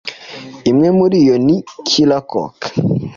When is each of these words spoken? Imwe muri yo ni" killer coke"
Imwe 0.69 0.89
muri 0.97 1.17
yo 1.27 1.35
ni" 1.45 1.55
killer 1.87 2.23
coke" 2.31 2.67